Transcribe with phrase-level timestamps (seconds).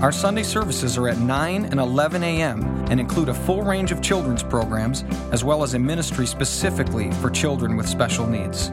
[0.00, 2.64] Our Sunday services are at 9 and 11 a.m.
[2.88, 7.28] and include a full range of children's programs, as well as a ministry specifically for
[7.28, 8.68] children with special needs.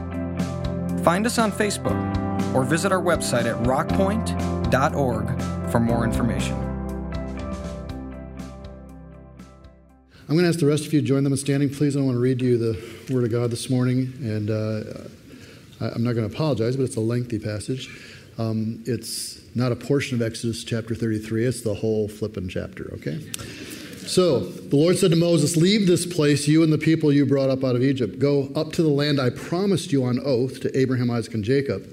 [1.04, 6.54] Find us on Facebook or visit our website at rockpointe.org for more information.
[10.30, 11.94] I'm going to ask the rest of you to join them in standing, please.
[11.94, 14.82] I want to read you the Word of God this morning, and uh,
[15.80, 17.90] I'm not going to apologize, but it's a lengthy passage.
[18.38, 23.20] Um, it's not a portion of Exodus chapter 33, it's the whole flippin' chapter, okay?
[24.06, 27.50] So the Lord said to Moses, Leave this place, you and the people you brought
[27.50, 28.18] up out of Egypt.
[28.18, 31.86] Go up to the land I promised you on oath to Abraham, Isaac, and Jacob,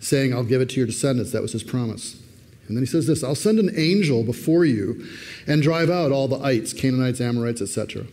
[0.00, 1.32] saying, I'll give it to your descendants.
[1.32, 2.22] That was his promise.
[2.68, 5.04] And then he says this I'll send an angel before you
[5.46, 8.06] and drive out all the ites, Canaanites, Amorites, etc.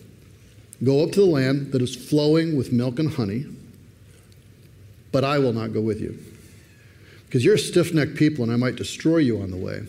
[0.84, 3.46] Go up to the land that is flowing with milk and honey
[5.16, 6.20] but I will not go with you.
[7.36, 9.84] Because you're stiff necked people, and I might destroy you on the way.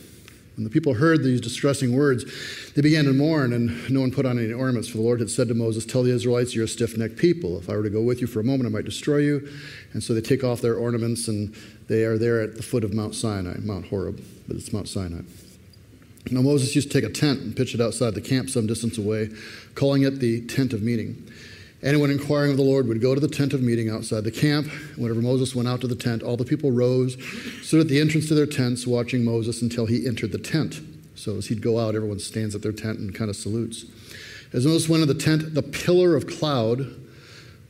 [0.57, 2.25] When the people heard these distressing words,
[2.73, 4.89] they began to mourn, and no one put on any ornaments.
[4.89, 7.57] For the Lord had said to Moses, Tell the Israelites, you're a stiff necked people.
[7.57, 9.49] If I were to go with you for a moment, I might destroy you.
[9.93, 11.55] And so they take off their ornaments, and
[11.87, 15.21] they are there at the foot of Mount Sinai, Mount Horeb, but it's Mount Sinai.
[16.29, 18.97] Now Moses used to take a tent and pitch it outside the camp some distance
[18.97, 19.29] away,
[19.73, 21.31] calling it the tent of meeting.
[21.83, 24.67] Anyone inquiring of the Lord would go to the tent of meeting outside the camp.
[24.95, 27.17] Whenever Moses went out to the tent, all the people rose,
[27.61, 30.81] stood at the entrance to their tents, watching Moses until he entered the tent.
[31.13, 33.85] So as he'd go out, everyone stands at their tent and kind of salutes.
[34.53, 36.95] As Moses went in the tent, the pillar of cloud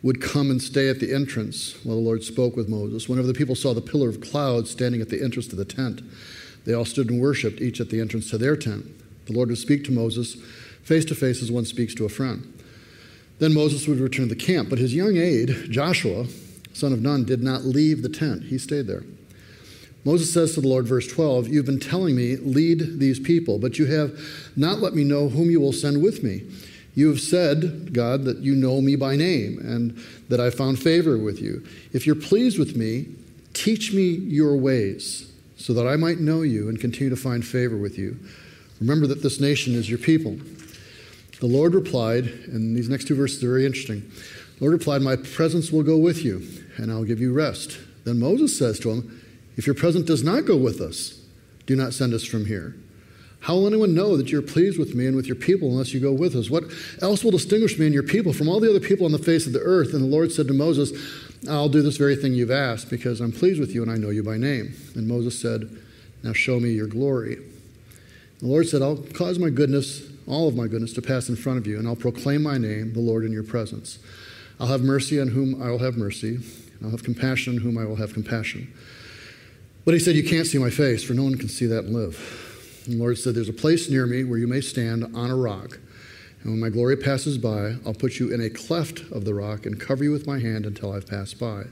[0.04, 3.10] would come and stay at the entrance while the Lord spoke with Moses.
[3.10, 6.02] Whenever the people saw the pillar of cloud standing at the entrance to the tent,
[6.66, 8.86] they all stood and worshiped, each at the entrance to their tent.
[9.26, 10.36] The Lord would speak to Moses
[10.84, 12.54] face to face as one speaks to a friend.
[13.40, 16.26] Then Moses would return to the camp, but his young aide, Joshua,
[16.74, 18.44] son of Nun, did not leave the tent.
[18.44, 19.04] He stayed there.
[20.04, 23.78] Moses says to the Lord, verse 12, You've been telling me, lead these people, but
[23.78, 24.18] you have
[24.56, 26.44] not let me know whom you will send with me.
[26.96, 29.96] You have said, God, that you know me by name and
[30.30, 31.64] that I found favor with you.
[31.94, 33.08] If you're pleased with me,
[33.54, 37.78] teach me your ways so that I might know you and continue to find favor
[37.78, 38.18] with you.
[38.80, 40.38] Remember that this nation is your people.
[41.40, 44.02] The Lord replied, and these next two verses are very interesting.
[44.58, 47.78] The Lord replied, My presence will go with you, and I'll give you rest.
[48.06, 49.22] Then Moses says to him,
[49.56, 51.22] If your presence does not go with us,
[51.68, 52.76] do not send us from here.
[53.42, 56.00] How will anyone know that you're pleased with me and with your people unless you
[56.00, 56.50] go with us?
[56.50, 56.64] What
[57.04, 59.46] else will distinguish me and your people from all the other people on the face
[59.46, 59.94] of the earth?
[59.94, 60.92] And the Lord said to Moses,
[61.48, 64.10] I'll do this very thing you've asked because I'm pleased with you and I know
[64.10, 64.74] you by name.
[64.96, 65.70] And Moses said,
[66.24, 67.38] Now show me your glory.
[68.40, 71.58] The Lord said, I'll cause my goodness all of my goodness to pass in front
[71.58, 74.00] of you, and I'll proclaim my name, the Lord, in your presence.
[74.60, 77.78] I'll have mercy on whom I will have mercy, and I'll have compassion on whom
[77.78, 78.74] I will have compassion.
[79.86, 81.94] But he said, You can't see my face, for no one can see that and
[81.94, 82.84] live.
[82.86, 85.36] And the Lord said, There's a place near me where you may stand on a
[85.36, 85.80] rock.
[86.42, 89.66] And when my glory passes by, I'll put you in a cleft of the rock
[89.66, 91.64] and cover you with my hand until I've passed by.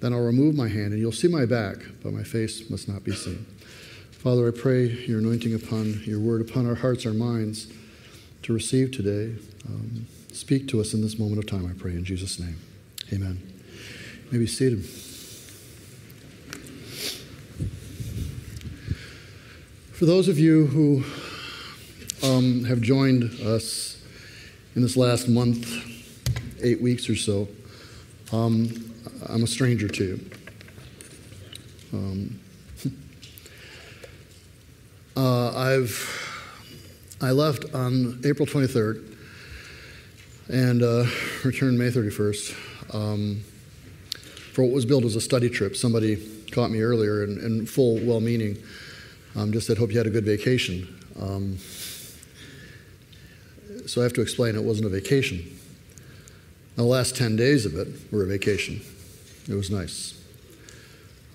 [0.00, 3.04] Then I'll remove my hand, and you'll see my back, but my face must not
[3.04, 3.46] be seen.
[4.22, 7.66] Father, I pray your anointing upon your word, upon our hearts, our minds
[8.44, 9.34] to receive today.
[9.66, 12.56] Um, speak to us in this moment of time, I pray, in Jesus' name.
[13.12, 13.42] Amen.
[14.26, 14.84] You may be seated.
[19.90, 21.02] For those of you who
[22.24, 24.00] um, have joined us
[24.76, 25.68] in this last month,
[26.62, 27.48] eight weeks or so,
[28.30, 28.88] um,
[29.26, 30.30] I'm a stranger to you.
[31.92, 32.38] Um,
[35.16, 36.18] uh, I've
[37.20, 39.16] I left on April 23rd
[40.48, 41.04] and uh,
[41.44, 43.40] returned May 31st um,
[44.52, 45.76] for what was billed as a study trip.
[45.76, 46.16] Somebody
[46.50, 48.58] caught me earlier in, in full well-meaning.
[49.36, 50.88] Um, just said, "Hope you had a good vacation."
[51.20, 51.58] Um,
[53.86, 55.58] so I have to explain it wasn't a vacation.
[56.76, 58.80] The last 10 days of it were a vacation.
[59.48, 60.18] It was nice.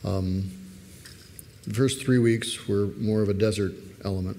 [0.03, 0.51] Um,
[1.68, 3.74] the first three weeks were more of a desert
[4.06, 4.38] element.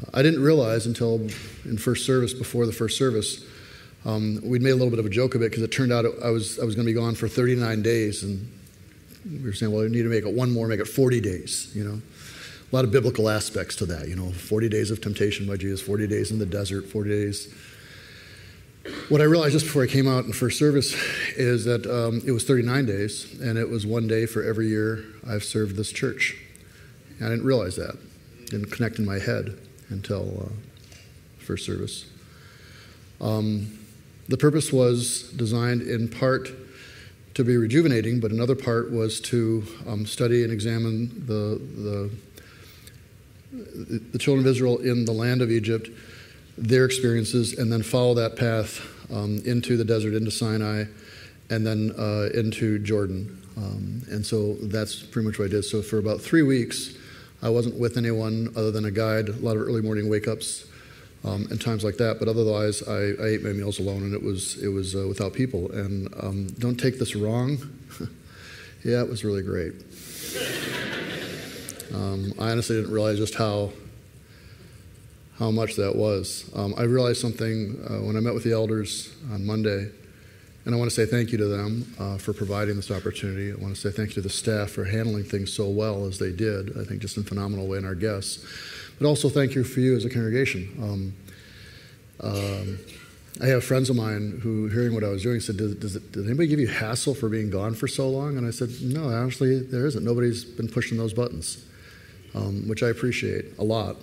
[0.00, 1.16] Uh, I didn't realize until
[1.64, 3.44] in first service, before the first service,
[4.04, 6.04] um, we'd made a little bit of a joke of it because it turned out
[6.22, 8.22] I was, I was going to be gone for 39 days.
[8.22, 8.48] And
[9.28, 11.72] we were saying, well, we need to make it one more, make it 40 days,
[11.74, 12.00] you know.
[12.00, 14.06] a lot of biblical aspects to that.
[14.06, 17.52] You know, 40 days of temptation by Jesus, 40 days in the desert, 40 days.
[19.08, 20.94] What I realized just before I came out in first service
[21.34, 25.02] is that um, it was 39 days, and it was one day for every year
[25.26, 26.36] I've served this church.
[27.18, 27.96] And I didn't realize that,
[28.50, 29.56] didn't connect in my head
[29.88, 30.52] until uh,
[31.38, 32.04] first service.
[33.18, 33.78] Um,
[34.28, 36.50] the purpose was designed in part
[37.32, 42.10] to be rejuvenating, but another part was to um, study and examine the, the
[44.12, 45.88] the children of Israel in the land of Egypt,
[46.58, 48.82] their experiences, and then follow that path
[49.12, 50.84] um, into the desert, into Sinai,
[51.50, 53.40] and then uh, into Jordan.
[53.56, 55.64] Um, and so that's pretty much what I did.
[55.64, 56.94] So for about three weeks,
[57.42, 60.66] I wasn't with anyone other than a guide, a lot of early morning wake ups.
[61.24, 64.22] Um, and times like that, but otherwise, I, I, ate my meals alone, and it
[64.22, 65.68] was it was uh, without people.
[65.72, 67.58] And um, don't take this wrong.
[68.84, 69.72] yeah, it was really great.
[71.94, 73.72] Um, I honestly didn't realize just how
[75.38, 76.50] how much that was.
[76.54, 79.90] Um, I realized something uh, when I met with the elders on Monday,
[80.64, 83.52] and I want to say thank you to them uh, for providing this opportunity.
[83.52, 86.18] I want to say thank you to the staff for handling things so well as
[86.18, 86.76] they did.
[86.78, 88.44] I think just in a phenomenal way, and our guests.
[88.98, 90.68] But also thank you for you as a congregation.
[90.82, 91.14] Um,
[92.20, 92.78] um,
[93.40, 96.10] I have friends of mine who, hearing what I was doing, said, does, does, it,
[96.10, 98.36] does, anybody give you hassle for being gone for so long?
[98.36, 100.04] And I said, No, honestly, there isn't.
[100.04, 101.64] Nobody's been pushing those buttons
[102.34, 103.96] um, which I appreciate a lot.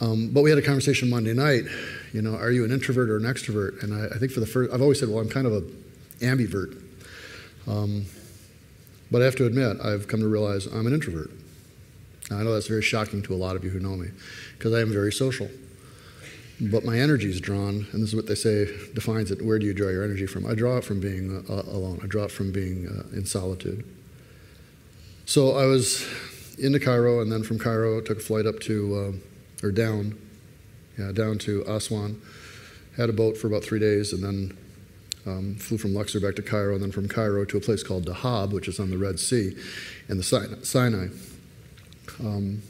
[0.00, 1.64] Um, but we had a conversation Monday night.
[2.12, 3.82] You know, are you an introvert or an extrovert?
[3.82, 5.62] And I, I think for the first, I've always said, well, I'm kind of a
[6.24, 6.80] ambivert.
[7.66, 8.06] Um,
[9.10, 11.30] but I have to admit, I've come to realize I'm an introvert.
[12.30, 14.08] Now, I know that's very shocking to a lot of you who know me,
[14.56, 15.48] because I am very social.
[16.60, 19.40] But my energy is drawn, and this is what they say defines it.
[19.40, 20.44] Where do you draw your energy from?
[20.44, 22.00] I draw it from being uh, alone.
[22.02, 23.84] I draw it from being uh, in solitude.
[25.24, 26.06] So I was
[26.58, 29.12] into Cairo, and then from Cairo took a flight up to, uh,
[29.62, 30.18] or down,
[30.98, 32.20] yeah, down to Aswan.
[32.96, 34.58] Had a boat for about three days, and then
[35.26, 38.06] um, flew from Luxor back to Cairo, and then from Cairo to a place called
[38.06, 39.54] Dahab, which is on the Red Sea,
[40.08, 41.08] in the Sinai.
[42.20, 42.62] Um,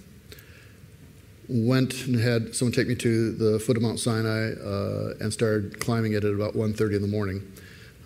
[1.49, 5.81] went and had someone take me to the foot of Mount Sinai uh, and started
[5.81, 7.43] climbing it at about 1.30 in the morning.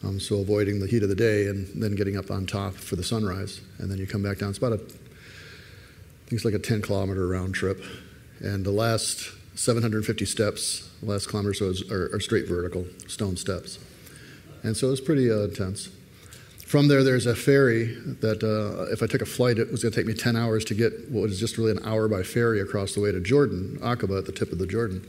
[0.05, 2.97] Um, so avoiding the heat of the day and then getting up on top for
[2.97, 3.61] the sunrise.
[3.79, 4.51] And then you come back down.
[4.51, 7.83] It's about a, I think it's like a 10 kilometer round trip.
[8.43, 13.79] And the last 750 steps, the last kilometer so are, are, straight vertical, stone steps.
[14.65, 15.91] And so it was pretty uh, intense.
[16.67, 19.93] From there, there's a ferry that, uh, if I took a flight, it was going
[19.93, 22.61] to take me 10 hours to get what was just really an hour by ferry
[22.61, 25.07] across the way to Jordan, Aqaba at the tip of the Jordan.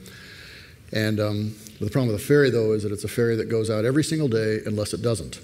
[0.91, 3.71] And um, the problem with a ferry, though, is that it's a ferry that goes
[3.71, 5.39] out every single day unless it doesn't.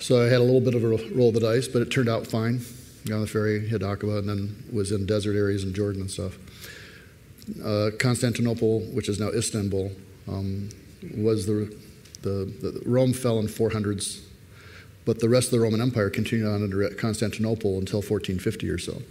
[0.00, 2.08] so I had a little bit of a roll of the dice, but it turned
[2.08, 2.62] out fine
[3.06, 6.10] got on the ferry, hit Aqaba, and then was in desert areas in Jordan and
[6.10, 6.38] stuff.
[7.62, 9.92] Uh, Constantinople, which is now Istanbul,
[10.26, 10.70] um,
[11.16, 11.74] was the,
[12.22, 14.22] the, the, Rome fell in 400s,
[15.04, 19.02] but the rest of the Roman Empire continued on under Constantinople until 1450 or so.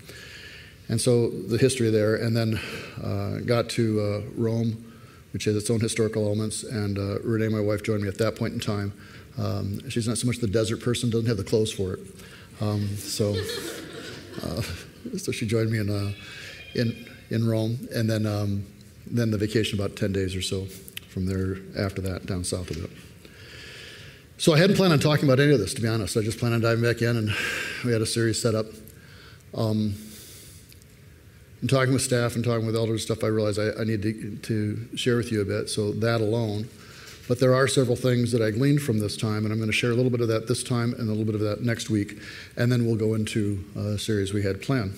[0.90, 2.60] And so the history there, and then
[3.02, 4.92] uh, got to uh, Rome,
[5.32, 8.36] which has its own historical elements, and uh, Renee, my wife, joined me at that
[8.36, 8.94] point in time.
[9.38, 12.00] Um, she's not so much the desert person, doesn't have the clothes for it.
[12.62, 13.36] Um, so
[14.44, 14.62] uh,
[15.18, 16.12] so she joined me in, uh,
[16.76, 18.66] in, in Rome, and then, um,
[19.06, 20.66] then the vacation about 10 days or so
[21.10, 22.90] from there after that down south a bit.
[24.38, 26.18] So I hadn't planned on talking about any of this, to be honest.
[26.18, 27.32] I just planned on diving back in, and
[27.86, 28.66] we had a series set up.
[29.54, 29.96] Um,
[31.62, 34.02] in talking with staff and talking with elders and stuff, I realized I, I need
[34.02, 35.70] to, to share with you a bit.
[35.70, 36.68] So that alone
[37.28, 39.76] but there are several things that I gleaned from this time, and I'm going to
[39.76, 41.90] share a little bit of that this time and a little bit of that next
[41.90, 42.20] week,
[42.58, 44.94] and then we'll go into a series we had planned.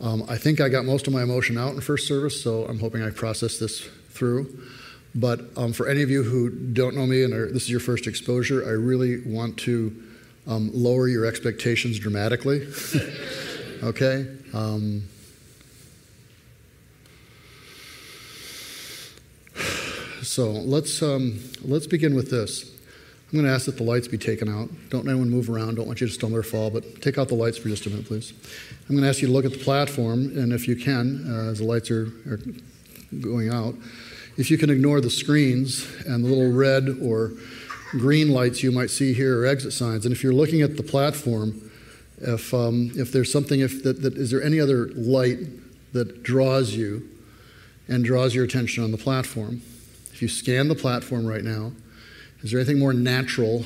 [0.00, 2.80] Um, I think I got most of my emotion out in first service, so I'm
[2.80, 4.62] hoping I process this through.
[5.14, 7.80] But um, for any of you who don't know me and are, this is your
[7.80, 9.94] first exposure, I really want to
[10.46, 12.66] um, lower your expectations dramatically.
[13.82, 14.26] okay?
[14.54, 15.04] Um,
[20.22, 22.62] So let's, um, let's begin with this.
[22.62, 24.68] I'm going to ask that the lights be taken out.
[24.88, 25.76] Don't anyone move around.
[25.76, 27.90] Don't want you to stumble or fall, but take out the lights for just a
[27.90, 28.32] minute, please.
[28.88, 31.50] I'm going to ask you to look at the platform, and if you can, uh,
[31.50, 32.38] as the lights are, are
[33.20, 33.74] going out,
[34.36, 37.32] if you can ignore the screens and the little red or
[37.90, 40.84] green lights you might see here or exit signs, and if you're looking at the
[40.84, 41.70] platform,
[42.18, 45.38] if, um, if there's something, if that, that, is there any other light
[45.94, 47.08] that draws you
[47.88, 49.62] and draws your attention on the platform?
[50.22, 51.72] If you scan the platform right now,
[52.42, 53.64] is there anything more natural?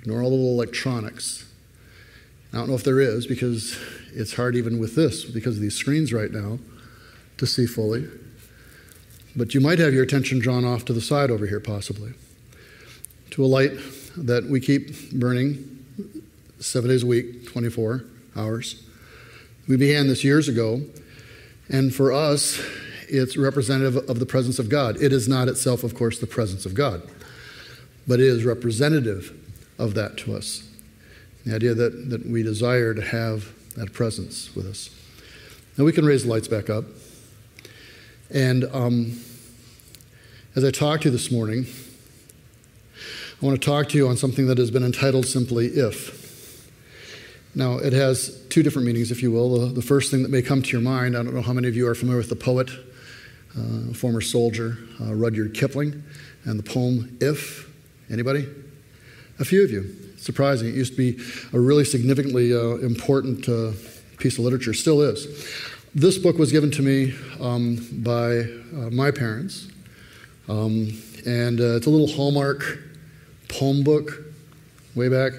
[0.00, 1.44] Ignore all the little electronics.
[2.52, 3.78] I don't know if there is because
[4.12, 6.58] it's hard even with this, because of these screens right now,
[7.36, 8.08] to see fully.
[9.36, 12.12] But you might have your attention drawn off to the side over here, possibly,
[13.30, 13.70] to a light
[14.16, 15.86] that we keep burning
[16.58, 18.02] seven days a week, 24
[18.34, 18.82] hours.
[19.68, 20.82] We began this years ago,
[21.68, 22.60] and for us,
[23.10, 25.00] it's representative of the presence of God.
[25.00, 27.02] It is not itself, of course, the presence of God,
[28.06, 29.36] but it is representative
[29.78, 30.68] of that to us.
[31.44, 34.90] The idea that, that we desire to have that presence with us.
[35.76, 36.84] Now we can raise the lights back up.
[38.32, 39.20] And um,
[40.54, 41.66] as I talk to you this morning,
[43.40, 46.20] I want to talk to you on something that has been entitled simply If.
[47.54, 49.66] Now, it has two different meanings, if you will.
[49.66, 51.66] The, the, first thing that may come to your mind, I don't know how many
[51.66, 52.70] of you are familiar with the poet,
[53.58, 56.02] uh, former soldier, uh, Rudyard Kipling,
[56.44, 57.68] and the poem If.
[58.10, 58.48] Anybody?
[59.38, 59.96] A few of you.
[60.16, 60.68] Surprising.
[60.68, 63.72] It used to be a really significantly uh, important uh,
[64.18, 65.26] piece of literature, still is.
[65.94, 69.68] This book was given to me um, by uh, my parents,
[70.48, 70.92] um,
[71.26, 72.78] and uh, it's a little Hallmark
[73.48, 74.12] poem book
[74.94, 75.32] way back.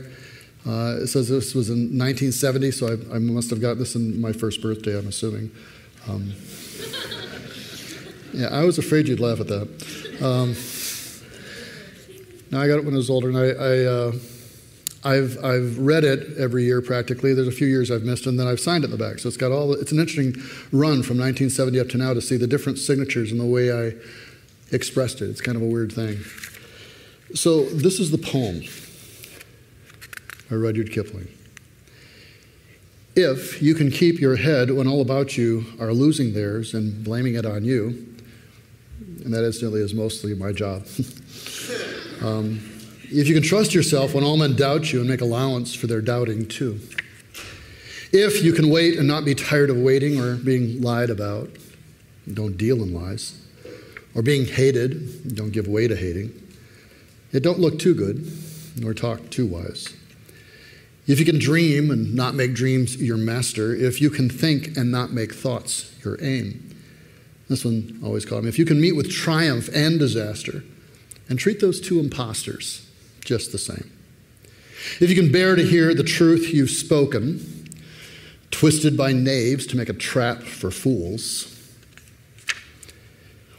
[0.65, 4.31] It says this was in 1970, so I, I, must have gotten this in my
[4.31, 5.51] first birthday, I'm assuming.
[6.07, 6.33] Um,
[8.33, 9.67] yeah, I was afraid you'd laugh at that.
[10.21, 10.55] Um,
[12.51, 14.11] now I got it when I was older, and I, I uh,
[15.03, 17.33] I've, I've read it every year practically.
[17.33, 19.19] There's a few years I've missed, and then I've signed it in the back.
[19.19, 19.69] So it's got all.
[19.69, 20.33] The, it's an interesting
[20.71, 23.93] run from 1970 up to now to see the different signatures and the way I
[24.71, 25.29] expressed it.
[25.29, 26.19] It's kind of a weird thing.
[27.33, 28.61] So this is the poem
[30.49, 31.29] by Rudyard Kipling.
[33.15, 37.35] If you can keep your head when all about you are losing theirs and blaming
[37.35, 38.10] it on you,
[39.23, 40.85] and that incidentally is mostly my job.
[42.21, 42.59] um,
[43.13, 46.01] if you can trust yourself when all men doubt you and make allowance for their
[46.01, 46.79] doubting too.
[48.13, 51.49] If you can wait and not be tired of waiting or being lied about,
[52.31, 53.39] don't deal in lies,
[54.15, 56.31] or being hated, don't give way to hating.
[57.31, 58.29] It don't look too good,
[58.77, 59.93] nor talk too wise.
[61.07, 64.91] If you can dream and not make dreams your master, if you can think and
[64.91, 66.70] not make thoughts your aim.
[67.51, 68.49] This one always caught me.
[68.49, 70.63] If you can meet with triumph and disaster
[71.27, 72.89] and treat those two impostors
[73.25, 73.91] just the same.
[75.01, 77.67] If you can bear to hear the truth you've spoken,
[78.51, 81.53] twisted by knaves to make a trap for fools,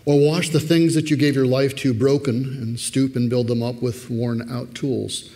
[0.06, 3.46] or wash the things that you gave your life to broken and stoop and build
[3.46, 5.30] them up with worn out tools.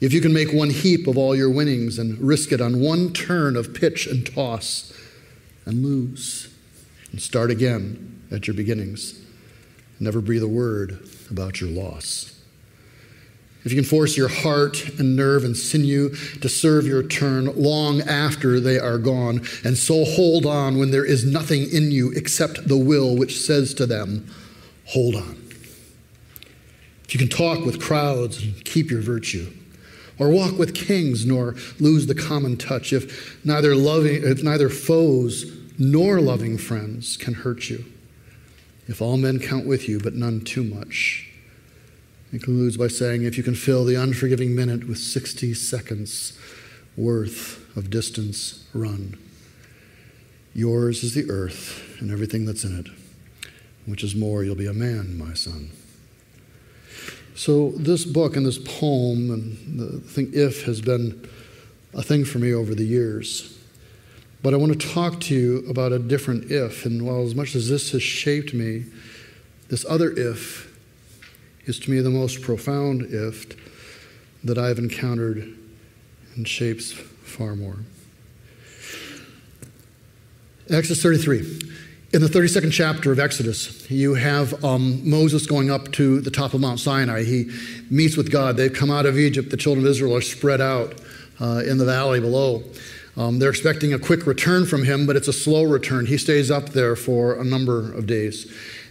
[0.00, 3.12] If you can make one heap of all your winnings and risk it on one
[3.12, 4.94] turn of pitch and toss
[5.66, 6.55] and lose
[7.16, 9.18] and start again at your beginnings,
[9.98, 12.38] never breathe a word about your loss.
[13.64, 16.10] If you can force your heart and nerve and sinew
[16.42, 21.06] to serve your turn long after they are gone, and so hold on when there
[21.06, 24.30] is nothing in you except the will which says to them,
[24.88, 25.42] Hold on.
[27.04, 29.50] If you can talk with crowds and keep your virtue,
[30.18, 35.64] or walk with kings nor lose the common touch, if neither loving, if neither foes
[35.78, 37.84] nor loving friends can hurt you,
[38.88, 41.26] if all men count with you, but none too much
[42.30, 46.38] he concludes by saying, If you can fill the unforgiving minute with 60 seconds
[46.96, 49.16] worth of distance run,
[50.54, 52.88] yours is the earth and everything that's in it,
[53.86, 55.70] which is more, you'll be a man, my son.
[57.34, 61.28] So, this book and this poem and the thing if has been
[61.94, 63.55] a thing for me over the years.
[64.46, 66.86] But I want to talk to you about a different if.
[66.86, 68.84] And while as much as this has shaped me,
[69.70, 70.72] this other if
[71.64, 73.44] is to me the most profound if
[74.44, 75.52] that I've encountered
[76.36, 77.78] and shapes far more.
[80.70, 81.38] Exodus 33.
[82.12, 86.54] In the 32nd chapter of Exodus, you have um, Moses going up to the top
[86.54, 87.24] of Mount Sinai.
[87.24, 87.50] He
[87.90, 88.56] meets with God.
[88.56, 89.50] They've come out of Egypt.
[89.50, 91.00] The children of Israel are spread out
[91.40, 92.62] uh, in the valley below.
[93.16, 96.06] Um, they're expecting a quick return from him, but it's a slow return.
[96.06, 98.46] He stays up there for a number of days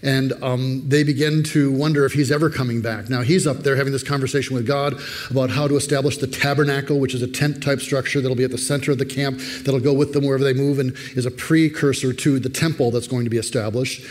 [0.05, 3.09] and um, they begin to wonder if he's ever coming back.
[3.09, 5.01] Now, he's up there having this conversation with God
[5.31, 8.51] about how to establish the tabernacle, which is a tent type structure that'll be at
[8.51, 11.31] the center of the camp, that'll go with them wherever they move, and is a
[11.31, 14.05] precursor to the temple that's going to be established.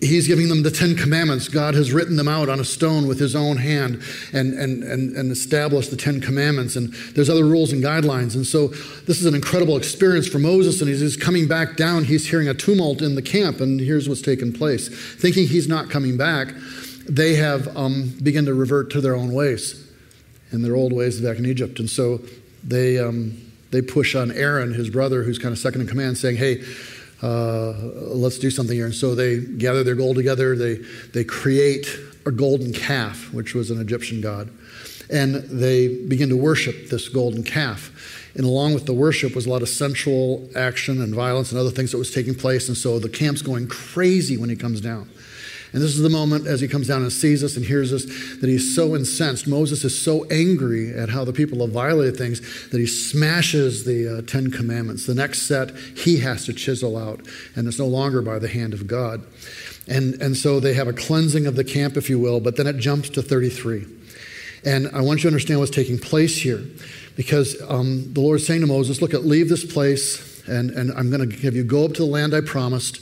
[0.00, 1.48] He's giving them the Ten Commandments.
[1.48, 4.02] God has written them out on a stone with his own hand
[4.34, 6.76] and, and, and, and established the Ten Commandments.
[6.76, 8.34] And there's other rules and guidelines.
[8.34, 10.82] And so this is an incredible experience for Moses.
[10.82, 13.60] And he's coming back down, he's hearing a tumult in the camp.
[13.60, 14.88] And here's what's taken place.
[14.88, 16.48] Thinking he's not coming back,
[17.08, 19.90] they have um, begun to revert to their own ways
[20.50, 21.78] and their old ways back in Egypt.
[21.78, 22.20] And so
[22.62, 23.38] they, um,
[23.70, 26.62] they push on Aaron, his brother, who's kind of second in command, saying, Hey,
[27.22, 28.86] uh, let's do something here.
[28.86, 30.56] And so they gather their gold together.
[30.56, 30.76] They,
[31.12, 34.50] they create a golden calf, which was an Egyptian god.
[35.10, 37.90] And they begin to worship this golden calf.
[38.34, 41.70] And along with the worship was a lot of sensual action and violence and other
[41.70, 42.68] things that was taking place.
[42.68, 45.08] And so the camp's going crazy when he comes down.
[45.72, 48.04] And this is the moment as he comes down and sees us and hears us
[48.40, 49.46] that he's so incensed.
[49.46, 54.18] Moses is so angry at how the people have violated things that he smashes the
[54.18, 55.06] uh, Ten Commandments.
[55.06, 57.20] The next set he has to chisel out,
[57.54, 59.26] and it's no longer by the hand of God.
[59.86, 62.66] And, and so they have a cleansing of the camp, if you will, but then
[62.66, 63.86] it jumps to 33.
[64.64, 66.62] And I want you to understand what's taking place here
[67.16, 70.92] because um, the Lord is saying to Moses, Look, at leave this place, and, and
[70.92, 73.00] I'm going to have you go up to the land I promised.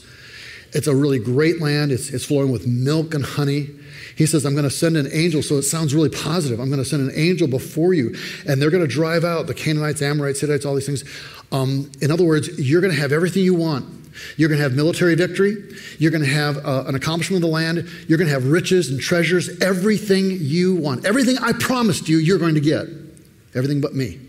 [0.73, 1.91] It's a really great land.
[1.91, 3.69] It's, it's flowing with milk and honey.
[4.15, 5.43] He says, I'm going to send an angel.
[5.43, 6.59] So it sounds really positive.
[6.59, 8.15] I'm going to send an angel before you,
[8.47, 11.03] and they're going to drive out the Canaanites, Amorites, Hittites, all these things.
[11.51, 13.85] Um, in other words, you're going to have everything you want.
[14.35, 15.55] You're going to have military victory.
[15.99, 17.87] You're going to have uh, an accomplishment of the land.
[18.07, 21.05] You're going to have riches and treasures, everything you want.
[21.05, 22.87] Everything I promised you, you're going to get.
[23.53, 24.19] Everything but me.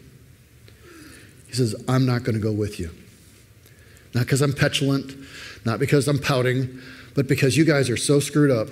[1.47, 2.91] He says, I'm not going to go with you.
[4.15, 5.15] Not because I'm petulant,
[5.69, 6.81] not because I'm pouting,
[7.15, 8.69] but because you guys are so screwed up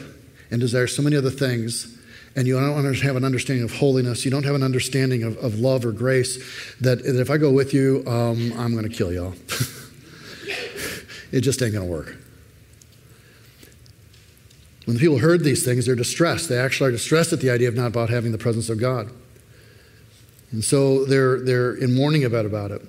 [0.50, 1.94] and desire so many other things,
[2.34, 5.58] and you don't have an understanding of holiness, you don't have an understanding of, of
[5.58, 6.36] love or grace,
[6.80, 9.34] that, that if I go with you, um, I'm going to kill y'all.
[11.32, 12.16] it just ain't going to work.
[14.86, 16.48] When the people heard these things, they're distressed.
[16.48, 19.10] They actually are distressed at the idea of not about having the presence of God.
[20.50, 22.82] And so they're, they're in mourning about, about it.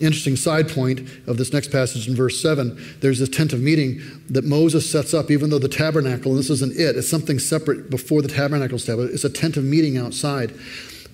[0.00, 4.00] Interesting side point of this next passage in verse 7 there's this tent of meeting
[4.30, 7.90] that Moses sets up, even though the tabernacle, and this isn't it, it's something separate
[7.90, 9.14] before the tabernacle is established.
[9.14, 10.52] It's a tent of meeting outside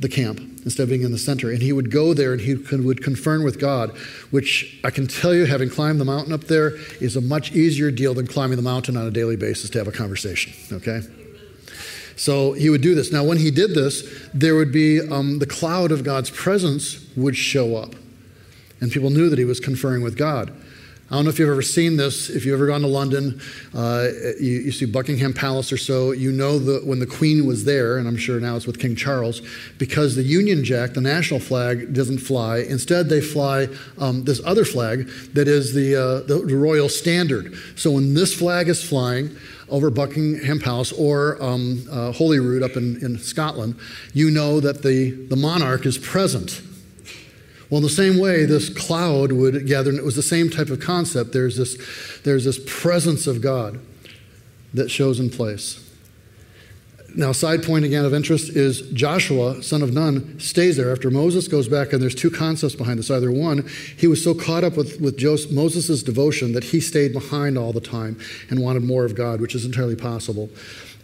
[0.01, 1.51] the camp instead of being in the center.
[1.51, 3.97] And he would go there and he would confirm with God,
[4.31, 7.91] which I can tell you, having climbed the mountain up there, is a much easier
[7.91, 11.01] deal than climbing the mountain on a daily basis to have a conversation, okay?
[12.17, 13.13] So he would do this.
[13.13, 17.37] Now, when he did this, there would be um, the cloud of God's presence would
[17.37, 17.95] show up
[18.81, 20.53] and people knew that he was conferring with God.
[21.11, 22.31] I don't know if you've ever seen this.
[22.31, 23.39] If you've ever gone to London,
[23.75, 24.09] uh,
[24.41, 27.99] you, you, see Buckingham Palace or so, you know that when the Queen was there,
[27.99, 29.43] and I'm sure now it's with King Charles,
[29.77, 32.61] because the Union Jack, the national flag, doesn't fly.
[32.61, 37.55] Instead, they fly um, this other flag that is the, uh, the, the, royal standard.
[37.77, 39.37] So when this flag is flying
[39.69, 43.77] over Buckingham Palace or um, uh, Holyrood up in, in Scotland,
[44.15, 46.63] you know that the, the monarch is present.
[47.71, 50.69] Well, in the same way, this cloud would gather, and it was the same type
[50.69, 51.33] of concept.
[51.33, 51.77] There's this,
[52.23, 53.81] there's this presence of God
[54.75, 55.81] that shows in place.
[57.17, 61.47] Now, side point again of interest is Joshua, son of Nun, stays there after Moses
[61.47, 63.09] goes back, and there's two concepts behind this.
[63.09, 65.23] Either one, he was so caught up with, with
[65.53, 68.19] Moses' devotion that he stayed behind all the time
[68.51, 70.51] and wanted more of God, which is entirely possible.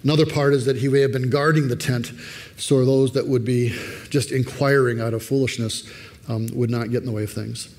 [0.03, 2.11] Another part is that he may have been guarding the tent
[2.57, 3.69] so those that would be
[4.09, 5.89] just inquiring out of foolishness
[6.31, 7.75] um, would not get in the way of things.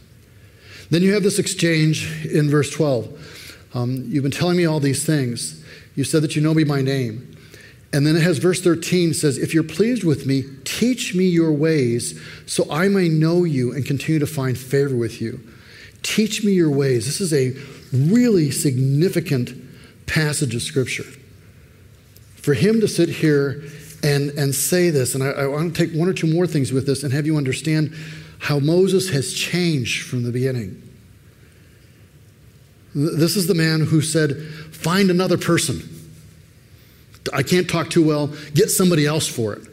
[0.89, 3.69] Then you have this exchange in verse 12.
[3.73, 5.63] Um, you've been telling me all these things.
[5.95, 7.37] You said that you know me by name.
[7.93, 11.51] And then it has verse 13 says, If you're pleased with me, teach me your
[11.51, 15.39] ways so I may know you and continue to find favor with you.
[16.03, 17.05] Teach me your ways.
[17.05, 17.55] This is a
[17.93, 19.53] really significant
[20.07, 21.05] passage of Scripture.
[22.35, 23.63] For him to sit here
[24.03, 26.71] and, and say this, and I, I want to take one or two more things
[26.71, 27.93] with this and have you understand
[28.41, 30.82] how Moses has changed from the beginning.
[32.95, 34.36] This is the man who said,
[34.71, 35.88] Find another person.
[37.32, 38.34] I can't talk too well.
[38.56, 39.67] Get somebody else for it.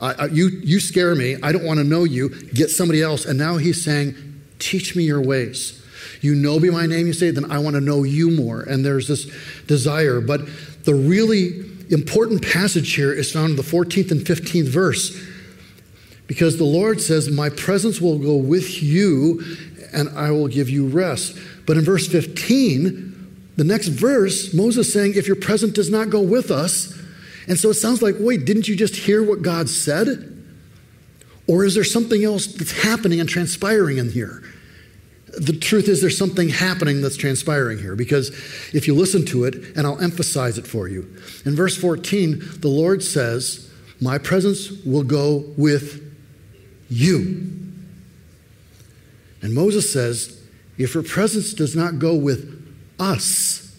[0.00, 1.36] I, I, you, you scare me.
[1.42, 2.30] I don't want to know you.
[2.30, 3.26] Get somebody else.
[3.26, 4.14] And now he's saying,
[4.58, 5.84] Teach me your ways.
[6.22, 8.62] You know me by name, you say, then I want to know you more.
[8.62, 9.30] And there's this
[9.66, 10.20] desire.
[10.20, 10.40] But
[10.84, 15.28] the really important passage here is found in the 14th and 15th verse
[16.28, 19.42] because the Lord says, My presence will go with you
[19.92, 21.36] and I will give you rest.
[21.66, 23.08] But in verse 15,
[23.56, 26.96] the next verse, Moses saying, If your presence does not go with us,
[27.48, 30.34] and so it sounds like, wait, didn't you just hear what God said?
[31.48, 34.42] Or is there something else that's happening and transpiring in here?
[35.38, 38.30] The truth is, there's something happening that's transpiring here because
[38.74, 41.02] if you listen to it, and I'll emphasize it for you.
[41.46, 46.07] In verse 14, the Lord says, My presence will go with
[46.88, 47.52] you.
[49.42, 50.40] And Moses says,
[50.78, 52.54] if your presence does not go with
[52.98, 53.76] us.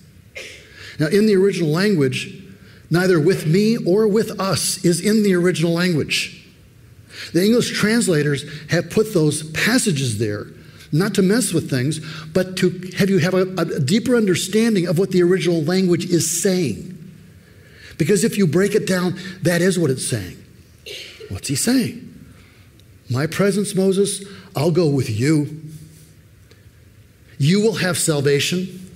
[1.00, 2.44] Now, in the original language,
[2.90, 6.46] neither with me or with us is in the original language.
[7.34, 10.48] The English translators have put those passages there
[10.92, 12.00] not to mess with things,
[12.34, 16.42] but to have you have a, a deeper understanding of what the original language is
[16.42, 16.96] saying.
[17.98, 20.44] Because if you break it down, that is what it's saying.
[21.30, 22.09] What's he saying?
[23.10, 24.24] My presence, Moses,
[24.56, 25.62] I'll go with you.
[27.38, 28.92] You will have salvation.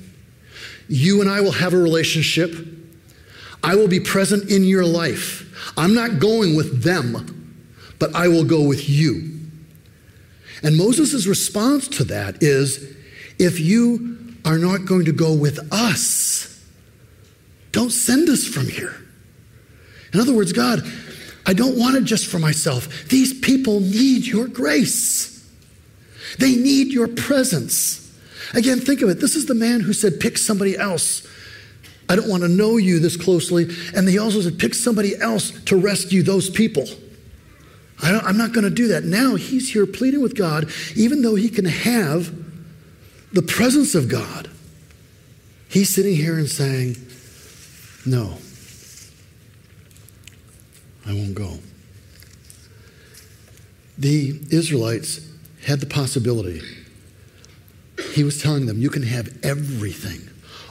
[0.87, 2.53] You and I will have a relationship.
[3.63, 5.71] I will be present in your life.
[5.77, 7.55] I'm not going with them,
[7.97, 9.39] but I will go with you.
[10.61, 12.95] And Moses' response to that is
[13.39, 16.61] if you are not going to go with us,
[17.71, 18.95] don't send us from here.
[20.13, 20.83] In other words, God,
[21.45, 23.07] I don't want it just for myself.
[23.09, 25.49] These people need your grace,
[26.39, 27.99] they need your presence.
[28.53, 29.19] Again, think of it.
[29.19, 31.27] This is the man who said, pick somebody else.
[32.07, 33.67] I don't want to know you this closely.
[33.95, 36.85] And he also said, pick somebody else to rescue those people.
[38.01, 39.05] I am not going to do that.
[39.05, 42.35] Now he's here pleading with God, even though he can have
[43.31, 44.49] the presence of God.
[45.69, 46.97] He's sitting here and saying,
[48.05, 48.37] No,
[51.05, 51.59] I won't go.
[53.97, 55.29] The Israelites
[55.65, 56.61] had the possibility.
[58.13, 60.29] He was telling them, You can have everything,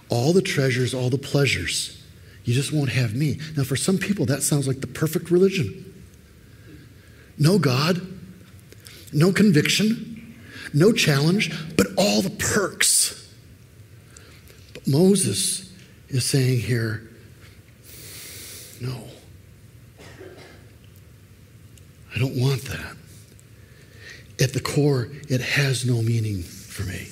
[0.09, 2.03] all the treasures, all the pleasures.
[2.45, 3.39] You just won't have me.
[3.57, 5.93] Now, for some people, that sounds like the perfect religion.
[7.39, 8.05] No God,
[9.13, 10.37] no conviction,
[10.75, 13.33] no challenge, but all the perks.
[14.75, 15.73] But Moses
[16.09, 17.09] is saying here,
[18.81, 19.12] no.
[22.15, 22.97] I don't want that.
[24.41, 27.09] At the core, it has no meaning for me.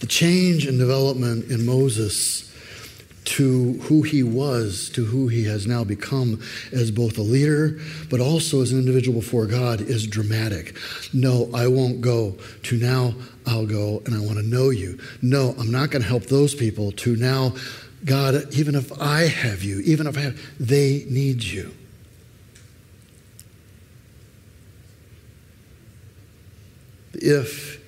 [0.00, 2.52] The change and development in Moses
[3.24, 6.40] to who he was, to who he has now become
[6.72, 7.78] as both a leader,
[8.08, 10.76] but also as an individual before God is dramatic.
[11.12, 13.14] No, I won't go, to now
[13.46, 14.98] I'll go and I want to know you.
[15.22, 17.54] No, I'm not going to help those people, to now,
[18.04, 21.74] God, even if I have you, even if I have, they need you.
[27.16, 27.82] The if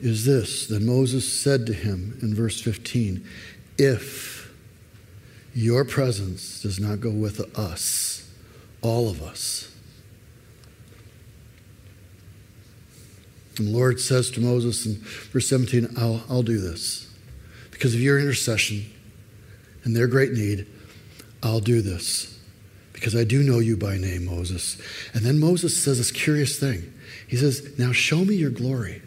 [0.00, 0.66] is this.
[0.66, 3.24] Then Moses said to him in verse 15,
[3.78, 4.52] If
[5.54, 8.30] your presence does not go with us,
[8.82, 9.74] all of us.
[13.58, 14.94] And the Lord says to Moses in
[15.32, 17.12] verse 17, I'll, I'll do this.
[17.70, 18.90] Because of your intercession
[19.84, 20.66] and their great need,
[21.42, 22.38] I'll do this.
[22.92, 24.80] Because I do know you by name, Moses.
[25.12, 26.92] And then Moses says this curious thing.
[27.30, 29.00] He says, Now show me your glory.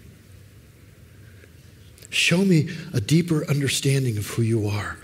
[2.10, 4.98] Show me a deeper understanding of who you are.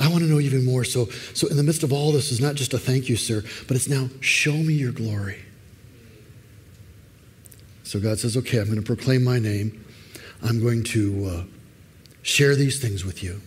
[0.00, 0.82] I want to know even more.
[0.82, 3.42] So, so in the midst of all this is not just a thank you, sir,
[3.68, 5.44] but it's now show me your glory.
[7.82, 9.84] So God says, okay, I'm going to proclaim my name.
[10.42, 11.44] I'm going to uh,
[12.22, 13.42] share these things with you.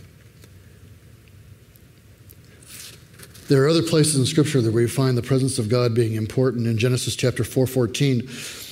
[3.47, 6.67] There are other places in Scripture where we find the presence of God being important.
[6.67, 8.66] In Genesis chapter 4:14,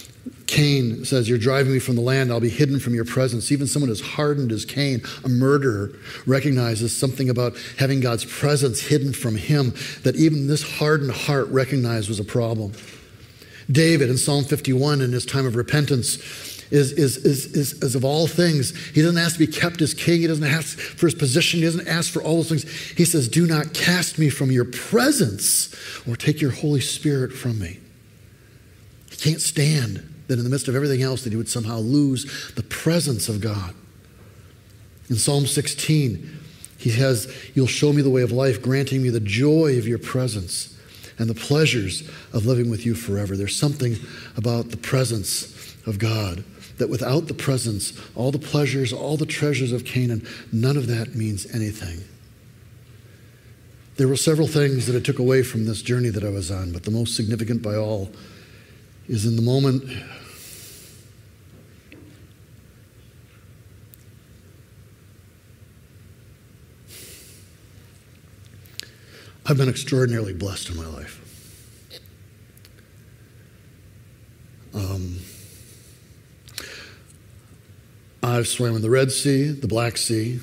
[0.48, 3.52] Cain says, You're driving me from the land, I'll be hidden from your presence.
[3.52, 5.92] Even someone as hardened as Cain, a murderer,
[6.26, 12.10] recognizes something about having God's presence hidden from him that even this hardened heart recognized
[12.10, 12.74] was a problem.
[13.72, 16.18] David in Psalm 51, in his time of repentance,
[16.72, 19.94] is, is, is, is, is, of all things, he doesn't ask to be kept as
[19.94, 20.22] king.
[20.22, 21.60] He doesn't ask for his position.
[21.60, 22.64] He doesn't ask for all those things.
[22.92, 25.74] He says, Do not cast me from your presence
[26.08, 27.80] or take your Holy Spirit from me.
[29.10, 32.52] He can't stand that in the midst of everything else that he would somehow lose
[32.56, 33.74] the presence of God.
[35.10, 36.40] In Psalm 16,
[36.78, 40.00] he says, You'll show me the way of life, granting me the joy of your
[40.00, 40.78] presence
[41.18, 43.38] and the pleasures of living with you forever.
[43.38, 43.96] There's something
[44.36, 46.44] about the presence of God
[46.78, 51.16] that without the presence, all the pleasures, all the treasures of Canaan, none of that
[51.16, 52.04] means anything.
[53.98, 56.74] There were several things that I took away from this journey that I was on,
[56.74, 58.10] but the most significant by all
[59.08, 59.84] is in the moment
[69.48, 71.22] I've been extraordinarily blessed in my life.
[74.74, 75.20] Um,
[78.24, 80.40] I've swam in the Red Sea, the Black Sea,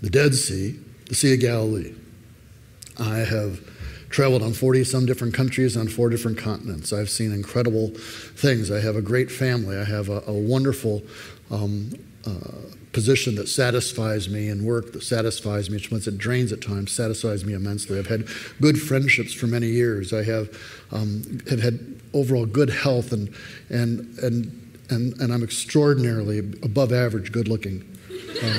[0.00, 1.94] the Dead Sea, the Sea of Galilee.
[2.96, 3.60] I have
[4.14, 6.92] traveled on 40 some different countries on four different continents.
[6.92, 8.70] I've seen incredible things.
[8.70, 9.76] I have a great family.
[9.76, 11.02] I have a, a wonderful
[11.50, 11.90] um,
[12.24, 12.30] uh,
[12.92, 16.92] position that satisfies me and work that satisfies me, which once it drains at times,
[16.92, 17.98] satisfies me immensely.
[17.98, 18.28] I've had
[18.60, 20.12] good friendships for many years.
[20.12, 20.48] I have,
[20.92, 23.34] um, have had overall good health and,
[23.68, 27.82] and, and, and, and I'm extraordinarily above average good looking.
[28.10, 28.54] Um,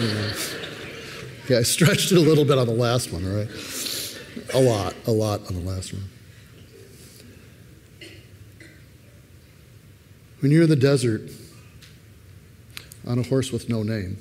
[0.00, 0.32] you know.
[1.48, 3.48] Yeah, I stretched it a little bit on the last one, right?
[4.54, 6.04] A lot, a lot on the last one.
[10.40, 11.30] When you're in the desert
[13.06, 14.16] on a horse with no name,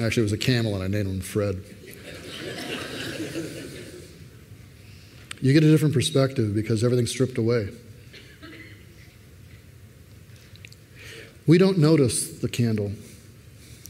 [0.00, 1.62] actually, it was a camel and I named him Fred.
[5.42, 7.70] You get a different perspective because everything's stripped away.
[11.46, 12.92] We don't notice the candle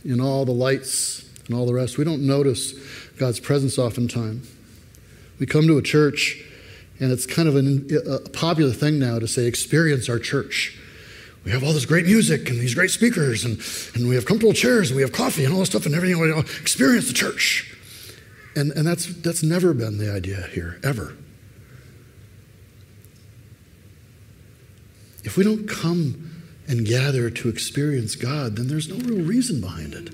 [0.05, 1.99] in all the lights and all the rest.
[1.99, 2.75] We don't notice
[3.19, 4.49] God's presence oftentimes.
[5.41, 6.43] We come to a church,
[7.01, 10.79] and it's kind of an, a popular thing now to say, experience our church.
[11.45, 13.61] We have all this great music and these great speakers, and,
[13.95, 16.39] and we have comfortable chairs, and we have coffee and all this stuff and everything.
[16.61, 17.77] Experience the church.
[18.55, 21.17] And, and that's, that's never been the idea here, ever.
[25.25, 26.31] If we don't come
[26.69, 30.13] and gather to experience God, then there's no real reason behind it.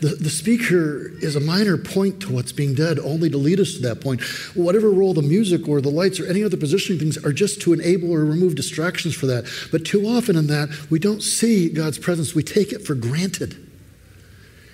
[0.00, 3.74] The, the speaker is a minor point to what's being done, only to lead us
[3.74, 4.22] to that point.
[4.54, 7.72] Whatever role the music or the lights or any other positioning things are just to
[7.72, 9.44] enable or remove distractions for that.
[9.72, 13.62] But too often in that, we don't see God's presence, we take it for granted.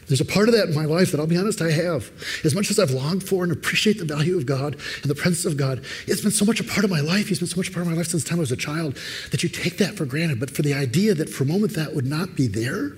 [0.08, 2.10] There's a part of that in my life that I'll be honest, I have.
[2.44, 5.46] As much as I've longed for and appreciate the value of God and the presence
[5.46, 7.28] of God, it's been so much a part of my life.
[7.28, 8.56] He's been so much a part of my life since the time I was a
[8.56, 8.98] child
[9.30, 10.40] that you take that for granted.
[10.40, 12.92] But for the idea that for a moment that would not be there,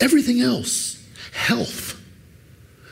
[0.00, 2.00] everything else, health,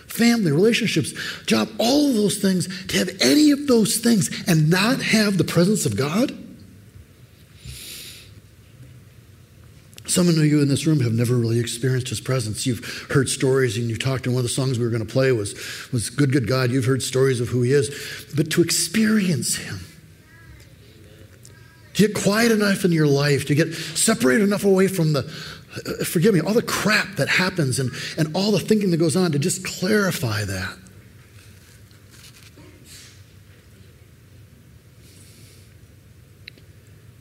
[0.06, 1.12] family, relationships,
[1.46, 5.44] job, all of those things, to have any of those things and not have the
[5.44, 6.36] presence of God
[10.14, 12.66] Some of you in this room have never really experienced his presence.
[12.66, 15.12] You've heard stories and you talked, and one of the songs we were going to
[15.12, 15.54] play was,
[15.92, 16.70] was Good, Good God.
[16.70, 17.90] You've heard stories of who he is.
[18.36, 19.80] But to experience him,
[21.94, 25.22] to get quiet enough in your life, to get separated enough away from the,
[25.74, 29.16] Uh, forgive me, all the crap that happens and, and all the thinking that goes
[29.16, 30.76] on, to just clarify that.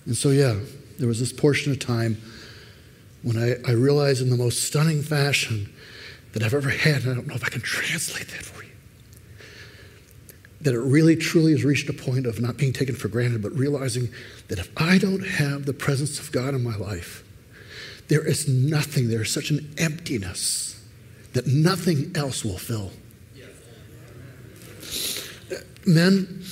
[0.06, 0.60] And so, yeah,
[1.00, 2.22] there was this portion of time
[3.24, 5.74] when I, I realized in the most stunning fashion
[6.34, 8.72] that I've ever had, and I don't know if I can translate that for you,
[10.62, 13.54] that it really truly has reached a point of not being taken for granted, but
[13.54, 14.10] realizing
[14.50, 17.24] that if I don't have the presence of God in my life,
[18.08, 20.82] there is nothing, there is such an emptiness
[21.34, 22.92] that nothing else will fill.
[25.86, 26.44] Men,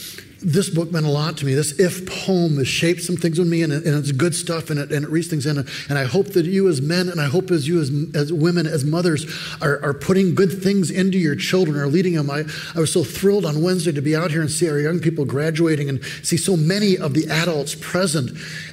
[0.41, 1.53] this book meant a lot to me.
[1.53, 4.79] This if poem has shaped some things with me, and, and it's good stuff, and
[4.79, 5.57] it, and it reads things in.
[5.89, 8.65] And I hope that you, as men, and I hope as you, as, as women,
[8.65, 9.25] as mothers,
[9.61, 12.29] are, are putting good things into your children, are leading them.
[12.29, 12.43] I,
[12.75, 15.25] I was so thrilled on Wednesday to be out here and see our young people
[15.25, 18.31] graduating and see so many of the adults present,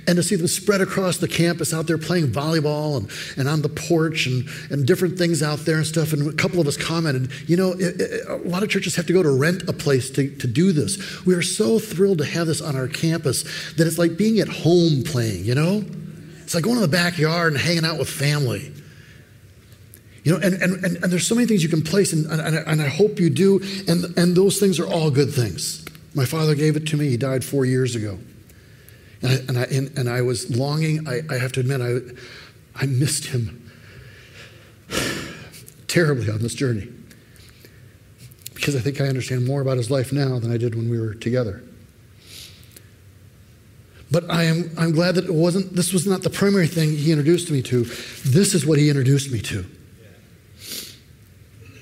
[0.08, 3.60] and to see them spread across the campus out there playing volleyball and, and on
[3.60, 6.14] the porch and, and different things out there and stuff.
[6.14, 9.06] And a couple of us commented, you know, it, it, a lot of churches have
[9.06, 11.24] to go to rent a place to, to do this.
[11.26, 13.42] We are so thrilled to have this on our campus
[13.74, 15.84] that it's like being at home playing, you know?
[16.42, 18.72] It's like going to the backyard and hanging out with family.
[20.24, 22.56] You know, and, and, and, and there's so many things you can place, and, and,
[22.56, 25.84] and I hope you do, and, and those things are all good things.
[26.14, 27.10] My father gave it to me.
[27.10, 28.18] He died four years ago.
[29.22, 31.98] And I, and I, and, and I was longing, I, I have to admit, I,
[32.76, 33.70] I missed him
[35.88, 36.88] terribly on this journey
[38.54, 41.00] because I think I understand more about his life now than I did when we
[41.00, 41.62] were together.
[44.10, 47.12] But I am, I'm glad that it wasn't, this was not the primary thing he
[47.12, 47.84] introduced me to.
[48.24, 49.64] This is what he introduced me to.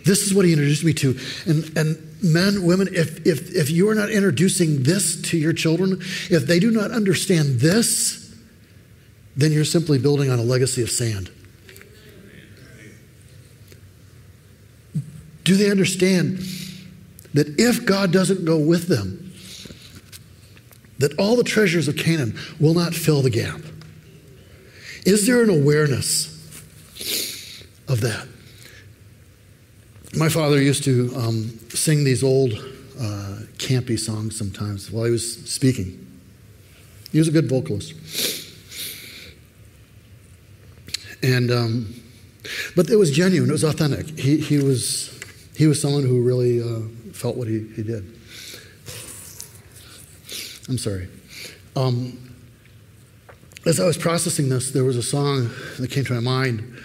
[0.05, 1.19] This is what he introduced me to.
[1.47, 6.01] And, and men, women, if, if, if you are not introducing this to your children,
[6.31, 8.35] if they do not understand this,
[9.37, 11.31] then you're simply building on a legacy of sand.
[15.45, 16.39] Do they understand
[17.35, 19.33] that if God doesn't go with them,
[20.99, 23.61] that all the treasures of Canaan will not fill the gap?
[25.05, 26.33] Is there an awareness
[27.87, 28.27] of that?
[30.17, 32.53] My father used to um, sing these old
[32.99, 36.07] uh, campy songs sometimes while he was speaking.
[37.13, 37.93] He was a good vocalist.
[41.23, 41.95] And um,
[42.75, 44.19] But it was genuine, it was authentic.
[44.19, 45.19] He, he, was,
[45.57, 48.05] he was someone who really uh, felt what he, he did.
[50.69, 51.09] I'm sorry.
[51.75, 52.19] Um,
[53.65, 56.77] as I was processing this, there was a song that came to my mind,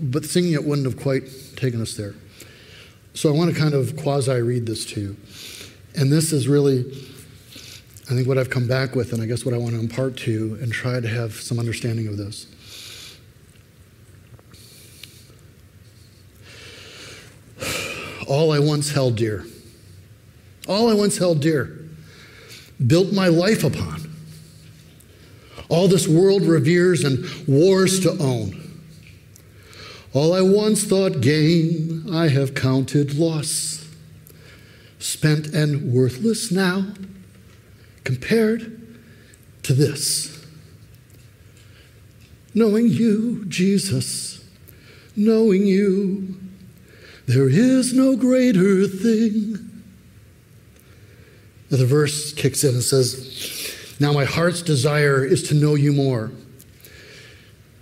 [0.00, 1.24] but singing it wouldn't have quite
[1.56, 2.14] taken us there.
[3.14, 5.16] So I want to kind of quasi read this to you.
[5.96, 6.80] And this is really,
[8.10, 10.16] I think, what I've come back with, and I guess what I want to impart
[10.18, 12.46] to you and try to have some understanding of this.
[18.26, 19.44] All I once held dear,
[20.66, 21.78] all I once held dear,
[22.84, 24.10] built my life upon.
[25.68, 28.63] All this world reveres and wars to own.
[30.14, 33.84] All I once thought gain, I have counted loss.
[35.00, 36.86] Spent and worthless now,
[38.04, 38.96] compared
[39.64, 40.46] to this.
[42.54, 44.44] Knowing you, Jesus,
[45.16, 46.36] knowing you,
[47.26, 49.82] there is no greater thing.
[51.70, 56.30] the verse kicks in and says, Now my heart's desire is to know you more,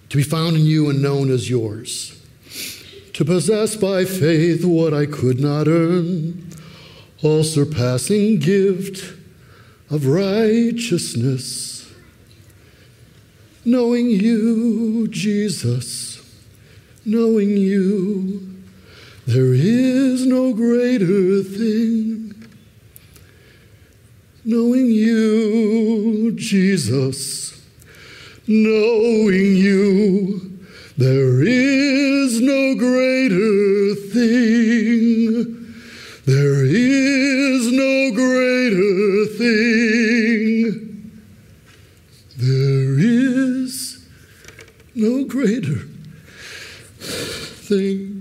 [0.08, 2.20] to be found in you and known as yours
[3.14, 6.50] to possess by faith what I could not earn,
[7.22, 9.14] all surpassing gift
[9.90, 11.92] of righteousness.
[13.64, 16.20] Knowing you, Jesus,
[17.04, 18.48] knowing you,
[19.26, 22.34] there is no greater thing.
[24.44, 27.62] Knowing you, Jesus,
[28.48, 30.58] knowing you,
[30.96, 35.74] there is no greater thing.
[36.24, 41.20] There is no greater thing.
[42.36, 44.06] There is
[44.94, 45.80] no greater
[46.98, 48.12] thing.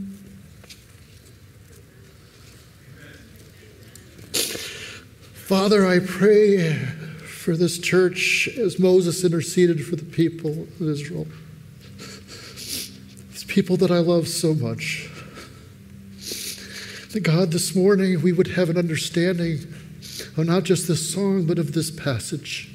[5.34, 11.28] Father, I pray for this church as Moses interceded for the people of Israel
[13.52, 15.10] people that I love so much.
[17.12, 19.60] That God, this morning we would have an understanding
[20.38, 22.72] of not just this song, but of this passage.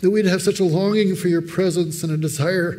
[0.00, 2.70] That we'd have such a longing for your presence and a desire,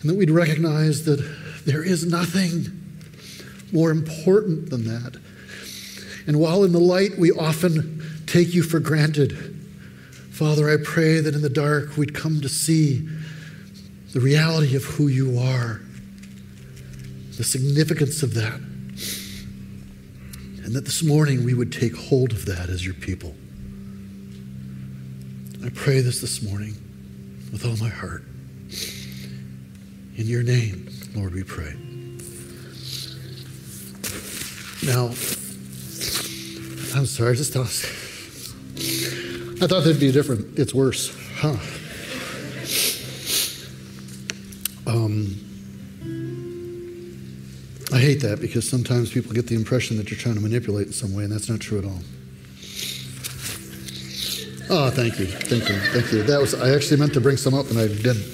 [0.00, 1.18] and that we'd recognize that
[1.66, 2.66] there is nothing
[3.72, 5.16] more important than that.
[6.28, 9.32] And while in the light we often take you for granted,
[10.30, 13.08] Father, I pray that in the dark we'd come to see
[14.12, 15.80] the reality of who you are
[17.36, 18.60] the significance of that.
[20.64, 23.34] And that this morning we would take hold of that as your people.
[25.64, 26.74] I pray this this morning
[27.52, 28.24] with all my heart.
[30.16, 31.74] In your name, Lord, we pray.
[34.84, 35.06] Now,
[36.94, 37.64] I'm sorry, I just thought,
[39.62, 40.58] I thought that'd be different.
[40.58, 41.56] It's worse, huh?
[44.86, 45.40] Um,
[47.94, 50.92] I hate that because sometimes people get the impression that you're trying to manipulate in
[50.92, 52.00] some way, and that's not true at all.
[54.68, 56.24] Oh, thank you, thank you, thank you.
[56.24, 58.26] That was I actually meant to bring some up, and I didn't.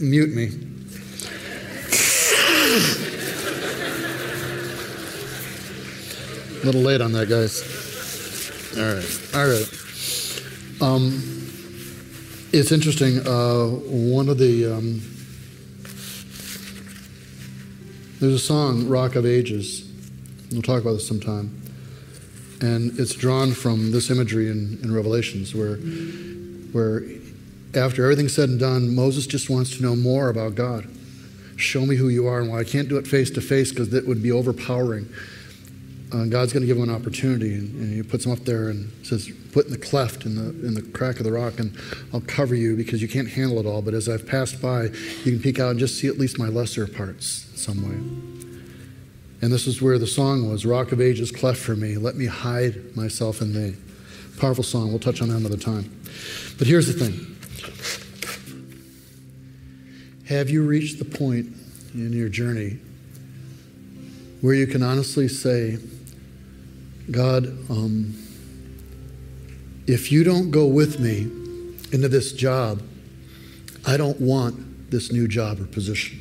[0.00, 0.46] Mute me.
[6.60, 7.62] A little late on that, guys.
[8.76, 9.68] All right, all right.
[10.82, 11.22] Um,
[12.52, 13.24] it's interesting.
[13.24, 15.00] Uh, one of the um,
[18.20, 19.88] there's a song, Rock of Ages.
[20.50, 21.62] We'll talk about this sometime.
[22.60, 27.04] And it's drawn from this imagery in, in Revelations where, where
[27.74, 30.88] after everything's said and done, Moses just wants to know more about God.
[31.54, 32.40] Show me who you are.
[32.40, 35.08] And why I can't do it face to face because that would be overpowering,
[36.12, 37.54] uh, God's going to give him an opportunity.
[37.54, 40.66] And, and, he puts him up there and says, Put in the cleft, in the,
[40.66, 41.76] in the crack of the rock, and
[42.12, 43.82] I'll cover you because you can't handle it all.
[43.82, 46.48] But as I've passed by, you can peek out and just see at least my
[46.48, 47.96] lesser parts some way.
[49.40, 51.96] And this is where the song was Rock of Ages, cleft for me.
[51.96, 53.76] Let me hide myself in thee.
[54.38, 54.88] Powerful song.
[54.88, 55.94] We'll touch on that another time.
[56.58, 57.36] But here's the thing
[60.28, 61.48] Have you reached the point
[61.94, 62.78] in your journey
[64.40, 65.78] where you can honestly say,
[67.10, 68.14] God, um,
[69.86, 71.22] if you don't go with me
[71.92, 72.82] into this job,
[73.86, 76.20] I don't want this new job or position.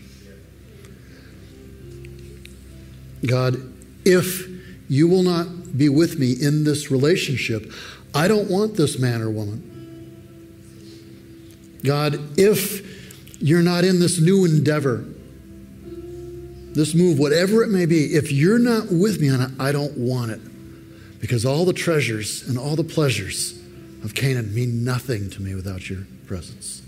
[3.26, 3.58] God,
[4.06, 4.48] if
[4.90, 7.72] you will not be with me in this relationship,
[8.14, 9.64] I don't want this man or woman.
[11.84, 15.06] God, if you're not in this new endeavor,
[16.74, 19.98] this move, whatever it may be, if you're not with me on it, I don't
[19.98, 20.42] want it.
[21.20, 23.60] Because all the treasures and all the pleasures
[24.04, 26.82] of Canaan mean nothing to me without your presence.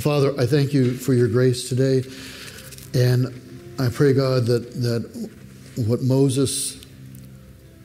[0.00, 2.02] Father, I thank you for your grace today.
[2.94, 3.26] And
[3.78, 5.30] I pray, God, that, that
[5.76, 6.84] what Moses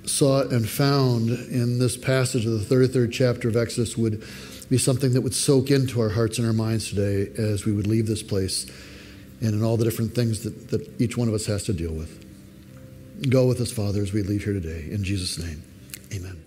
[0.06, 4.24] sought and found in this passage of the 33rd chapter of Exodus would
[4.70, 7.88] be something that would soak into our hearts and our minds today as we would
[7.88, 8.66] leave this place
[9.42, 11.94] and in all the different things that, that each one of us has to deal
[11.94, 12.20] with.
[13.30, 14.88] Go with us, Father, as we leave here today.
[14.89, 15.61] In Jesus' name,
[16.13, 16.43] amen.